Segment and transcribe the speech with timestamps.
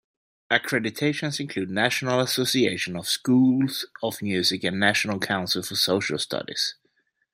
[0.49, 6.73] Accreditations include National Association of Schools of Music and National Council for Social Studies.